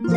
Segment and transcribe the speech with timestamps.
[0.00, 0.12] 皆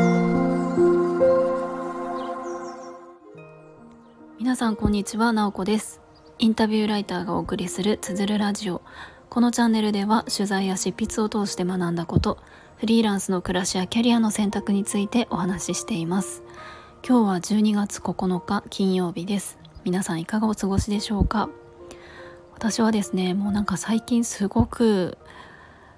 [4.55, 6.01] さんこんにちは、なおこです。
[6.37, 8.83] インタビューライターがお送りするつづるラジオ。
[9.31, 12.37] このチャンネルでは取材や執筆を通して学んだこと
[12.77, 16.43] フリーランスの暮らしやキャリアの選択についてお話ししています。
[17.03, 19.57] 今日は12月9日金曜日です。
[19.83, 21.49] 皆さんいかがお過ごしでしょうか？
[22.53, 25.17] 私はですねもうなんか最近すごく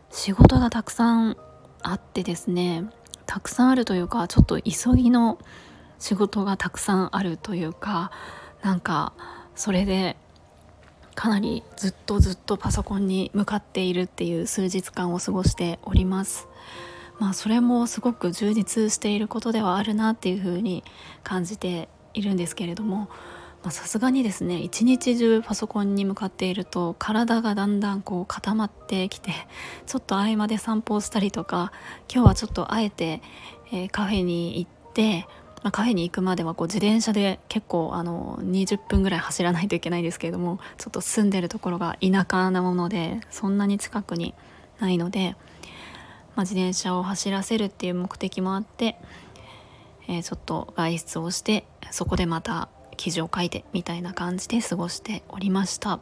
[0.10, 1.36] 仕事がたくさん
[1.82, 2.86] あってですね
[3.26, 5.40] たくさんあるというかちょっと急ぎの
[6.00, 8.12] 仕事がたくさんあるというか
[8.62, 9.13] なんか
[9.55, 10.18] それで
[11.16, 16.48] かなりずっとずっとパソコンに向かっているっていう数日間を過ごしております。
[17.20, 20.84] まあそれもすごく充実していることではあるなっていうふうに
[21.24, 23.08] 感じているんですけれども
[23.72, 29.31] さすがにですね一日中パソコンに向かっていると体がだんだんこう固まってきて
[29.88, 31.71] ちょっと合間で散歩をしたりとか
[32.13, 33.21] 今日はちょっとあえて、
[33.71, 35.27] えー、カフェに行って、
[35.63, 44.34] まあ、カフェに行くまではこう自転車で結構あの20分ぐらい走らないといけないんですけれどもちょっと住んでるところが田舎なものでそんなに近くに
[44.79, 45.38] ないので、
[46.35, 48.98] まあ、自転車を走らせるっていう目的もあって、
[50.10, 55.99] えー、ちょっと外出をしてそこでまた記事を書いてみたいな感じで過ごしておりました。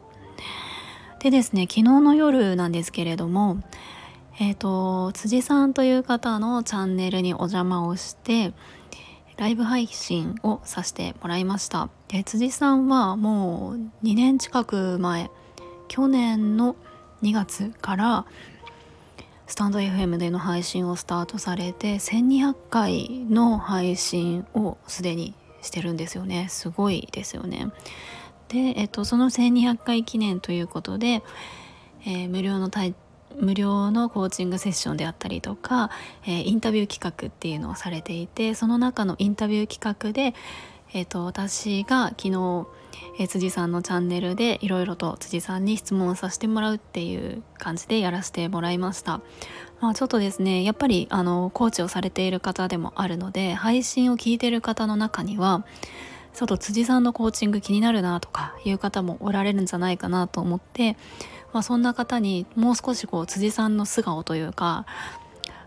[1.20, 3.61] でですね昨日の夜なんですけれども
[4.39, 8.53] えっ、ー、と辻さんという方のチャンネルにお邪魔をして
[9.38, 11.89] ライブ配信をさせてもらいました。
[12.08, 15.30] で辻さんはもう2年近く前
[15.88, 16.76] 去年の
[17.22, 18.26] 2月から
[19.48, 26.48] スタンド FM での配信をスタートされて1200回の配信をすでにしてるんですよね。
[26.50, 27.72] すごいですよね。
[28.48, 31.23] で、えっと、その1200回記念ということで、
[32.06, 32.70] えー、無料の
[33.40, 35.89] 無料のコーチングセッションであったりとか、
[36.26, 40.36] えー、インタビュー企画っていうのをされていてその中のインタビュー企画で、
[40.94, 42.67] えーと、私が昨日、
[43.20, 49.21] えー、辻さんのチャンネルでいろいろと辻さんに質問をさせてもらうっていう感じでやらせてもらいました。
[49.80, 55.65] まあ、ちょっとですねやっぱりあのコーチをされている方でもあるので配信を聞いてる方の中には
[56.33, 60.98] ちょっと辻さんのコーチング気になるなとかいう方もおられるんじゃないかなと思って、
[61.52, 64.86] まあ、そんな方にもう少しこう辻さんの素顔というか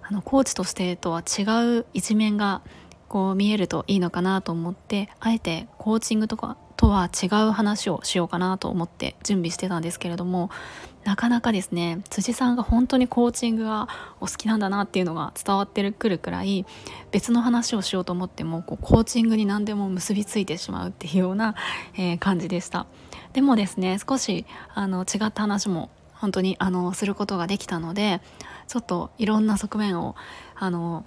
[0.02, 1.42] あのコーチとしてとは違
[1.78, 2.62] う一面が
[3.08, 10.50] こう見えるといいのかなと思ってあえてコーチングとかとは違う話をしようかなと思って準備してたんですけれども
[11.04, 13.88] なかなかですね辻さんが本当にコーチングが
[14.20, 16.66] お好きなんだなっていうのが伝わってくるくらい
[17.10, 21.54] 別の話をしようと思ってもこうコーチングに何でも結びついてしまうっていうような、
[21.96, 22.86] えー、感じでした。
[23.32, 28.20] でもですね少しあの違った話も本当にあのすることができたので
[28.68, 30.16] ちょっといろんな側面を
[30.54, 31.04] あの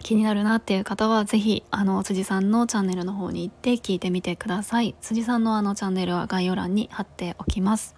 [0.00, 4.94] 気になるなっていう方は是非あの辻さんのチャンネルの方に行って聞いてみてください。
[5.00, 7.94] 辻さんのあのチャンネルは概要欄に貼っておきます。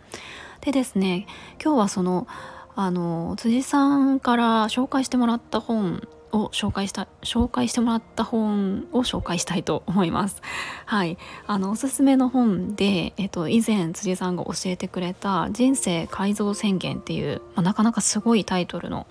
[0.60, 1.26] でですね
[1.62, 2.26] 今日はその
[2.75, 10.42] あの辻さんから紹介してもらった本を紹介した紹介してもらった本を紹介したいと思います。
[10.86, 19.06] はい、あのおすすめの本で、えっと、以前辻さんが教えてくれた「人生改造宣言」っていう、まあ、なかなかすごいタイトルの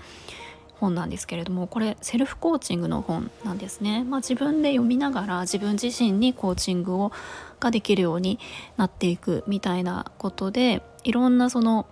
[0.80, 4.04] 本なんですけれどもこれセルフコーチングの本なんですね。
[4.04, 7.12] まあ、自分で読みながら自分自身にコーチングを
[7.60, 8.40] ができるように
[8.78, 11.88] なっていくみたいなことでいろんなその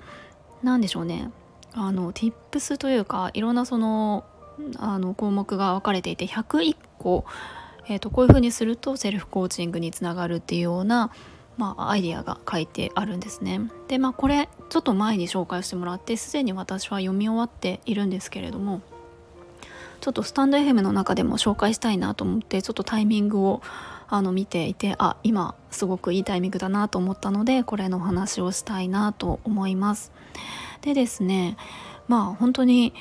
[0.63, 1.31] 何でしょうね
[1.73, 4.25] あの tips というかいろんなその
[4.77, 7.25] あの項目が分かれていて101個、
[7.87, 11.11] えーと、こういうふうにするとセルフコーチングにつながるっていうような、
[11.57, 13.69] まあ、アイディアが書いてあるんですね。
[13.89, 18.81] でまあこれちょっと前に紹介してもらってすでに私は読み終わっているんですけれども
[20.01, 23.61] ちょっとスタンド FM の中でも紹介したいなと思ってちょっとタイミングを
[24.07, 30.11] あの見ていてあ今すごくいいタイミングだなと思ったのでこれの話をしたいなと思います。
[30.81, 31.57] でですね
[32.07, 32.93] まあ本当に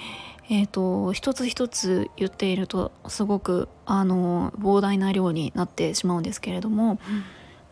[0.50, 6.98] えーと、一つ一つ言っているとすごくあの膨大な量になってしまうんですけれども、う、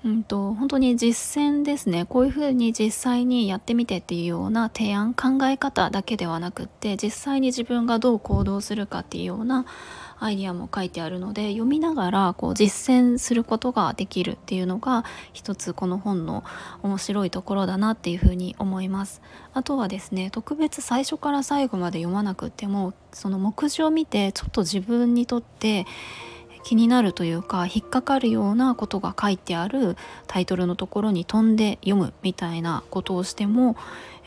[0.04, 2.06] うんと本当に実践ですね。
[2.06, 9.64] こういうふうに実際にやってみてっていうような提案考え方だけではなくって実際に自分がどう行動するかっていうような
[10.18, 16.44] アイディアも書いてあるので読みながらこう実践することができるっていうのが一つこの本の
[16.82, 19.22] 面白いところだなっていうふうに思います。
[19.54, 25.86] あとはですね特別最初から最後まで読まなくってもその目次を見てちょっと自分にとって
[26.64, 33.76] 気になるというか引っかかるようなことが書いてあるタイトルのところに飛んで読むみたいなことをしても、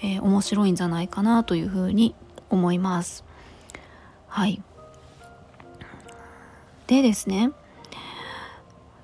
[0.01, 2.15] えー、面白いんじゃないかなというふうに
[2.49, 3.23] 思います。
[4.27, 4.61] はい
[6.87, 7.51] でですね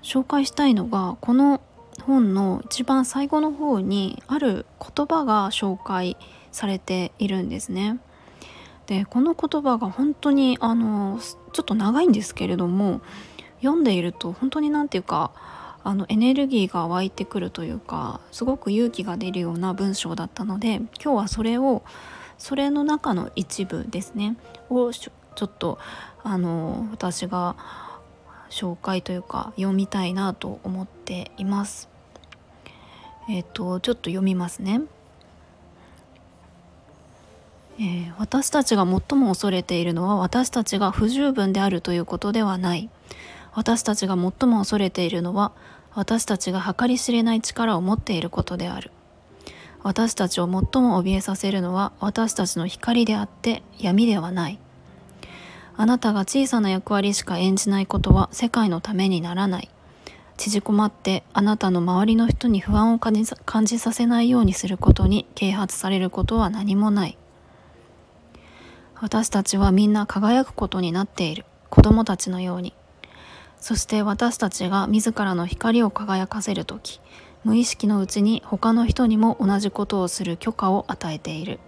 [0.03, 1.61] 紹介したいのがこの
[2.05, 6.17] 本の一番最後の方にある言葉が紹介
[6.51, 7.99] されているんですね。
[8.91, 11.17] でこの言葉が本当にあの
[11.53, 12.99] ちょっと長いんですけれども
[13.61, 15.31] 読んでいると本当に何て言うか
[15.81, 21.83] あのエネルギーが湧いてくるというかすごく勇気が出るような文章だったので今日はそれを
[22.37, 24.35] それの中の一部ですね
[24.69, 25.79] をちょっと
[26.21, 27.55] あの私が
[28.49, 31.87] 紹介というか読みたいなと思っています。
[33.29, 34.81] えっ、とちょっと読みますね。
[37.83, 42.91] えー、私たちが最も恐れているのは私たちが不十分であるということではない。
[43.53, 45.51] 私たちが最も恐れているのは
[45.95, 48.91] 私たちが計り知れない力を持っていることである。
[49.81, 50.51] 私たちを最
[50.83, 54.59] も怯えさせるのは私たちの光であって闇ではない。
[55.75, 59.69] あなたが小さな役割しか演じないことは世界のためにならない。
[60.37, 67.17] 縮こまってあなたの周りの人に不安を感じ感じさせないようにすることに啓発されることは何もない。
[69.01, 71.45] 私たちはみんな輝くことになっている。
[71.71, 72.75] 子供たちのように。
[73.59, 76.99] そして私たちが自らの光を輝かせる時
[77.43, 81.59] 無意識のうちに他の人にも同じことをする許可を与えている。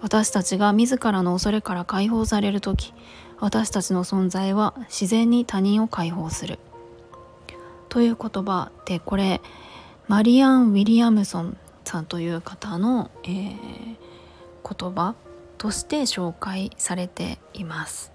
[0.00, 2.92] 私たちが自らの恐れから解放される時
[3.40, 6.60] 私たちの存在は自然に他人を解放する。
[7.88, 9.40] という言葉でこれ
[10.06, 13.56] マリアン・ウィリアムソンさんという方の、えー、
[14.62, 15.16] 言葉
[15.64, 18.12] として紹介されています。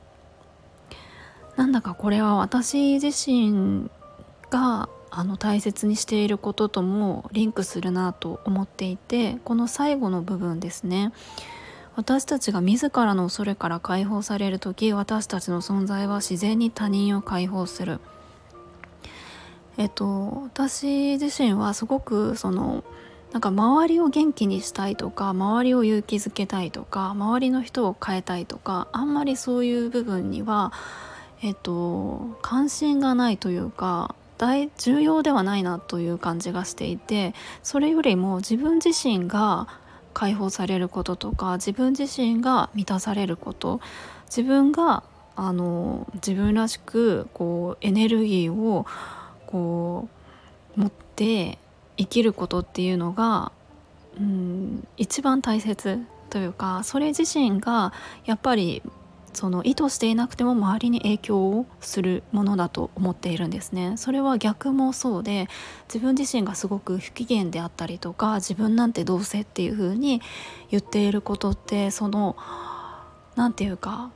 [1.55, 3.89] なんだかこれは私自身
[4.51, 11.11] があの大切にしていることともリンクするなと思っていてこの最後の部分ですね。
[11.95, 17.99] 私たちが自らの恐れから解放される時私たちの存在は自然に他人を解放する。
[19.77, 22.83] えっと私自身はすごくその
[23.31, 30.73] なんか周りを元気にしたいとか周りを勇気づけたいとか周りの人を変えたいとかあんまりそういう部分には
[31.43, 39.67] えっと関心がないというか大重要ではないなという感じがしていてそれよりも自分自身が
[40.13, 43.79] 解放されることとか自分自身が満たされること
[44.25, 45.03] 自分が
[45.35, 48.85] あの自分らしくこうエネルギーを
[49.45, 50.09] こ
[50.77, 51.57] う持って
[51.99, 53.51] 生きることっていうのが、
[54.17, 55.99] うん、一番大切
[56.29, 57.91] というかそれ自身が
[58.25, 58.81] やっぱり
[59.33, 63.95] その意図していなくても周りに影響をするものだと思っているんですね。
[63.97, 65.47] それは逆もそうで
[65.87, 70.21] 自分自身がすごく不機嫌であったりとか自分なんてどうせっていう風に
[70.71, 72.37] 言っていることってその
[73.35, 74.11] 何て言うか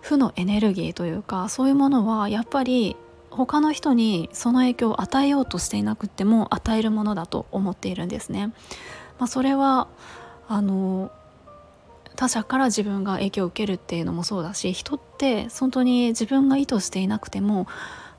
[0.00, 2.96] 負のエネルギーというかそういうものはやっぱり
[3.36, 8.52] 他の人にその影響を与えようとしていなくても与えるものだと思っているんですね。
[9.18, 9.88] まあ、それは
[10.48, 11.10] あの
[12.16, 17.66] 他者から自分が影響を受けるっていうのもそうだし人って本当に自分が意図していなくても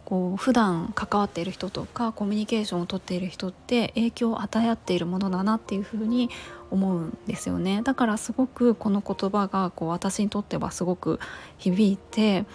[0.05, 6.29] こう普段関わっている人とかコミュニケーションをとっている人って影響を与え合っているものだなっていうふうに
[6.71, 11.19] 思うんですよねだからすごくこの言葉がこう私にとってはすごく
[11.57, 12.45] 響いて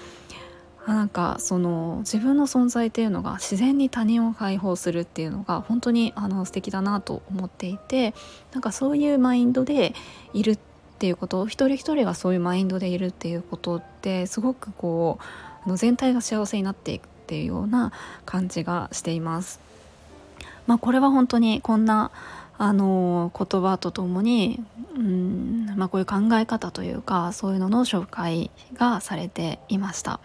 [0.87, 8.14] なんかその自分の存在っていうのが自然に他人を解放するっていうのが本当にあの素敵だなと思っていて
[8.52, 9.95] なんかそういうマインドで
[10.33, 10.59] いるっ
[10.99, 15.25] ていうこと一人一人がそういうマインドでいるっていうことってすごくこう
[15.66, 17.92] あの全体が幸せになっていくっていうような
[18.26, 19.61] 感じがしています。
[20.66, 22.11] まあ、これは本当にこんな
[22.59, 24.62] あの言葉とともに、
[24.95, 30.21] うんまあ、こういう考え方というかそういうのの紹介がされていました。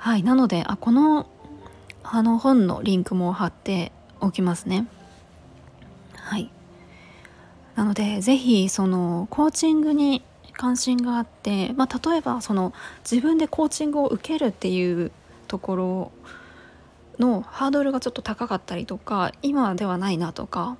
[0.00, 1.26] はい、なのであこの
[2.02, 4.86] あの本のリンクも貼っておきますね。
[6.16, 6.50] はい。
[7.74, 12.72] なので是非そのコーチングに関心があって、まあ、例えばその
[13.08, 15.12] 自分でコーチングを受けるっていう
[15.48, 16.12] ところ
[17.18, 20.78] のハードルがちょっと高かったりとか今ではないなとか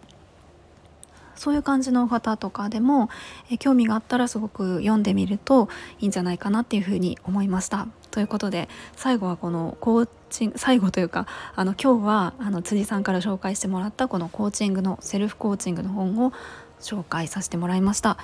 [1.34, 3.08] そういう感じの方とかでも、
[3.50, 7.86] え興味があったらすごく読んでみるといいんじゃないかなっていうふうに思いました。
[8.10, 16.32] ということで最後はこのコーチング最後というかあの今日はあの辻さんから紹介してもらったこのコーチングのセルフコーチングの本を
[16.80, 18.16] 紹介させてもらいました。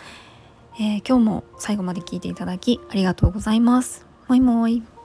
[0.78, 4.06] えー、今日も最後まで聞いていただきありがとうございます。
[4.28, 4.95] もいもい。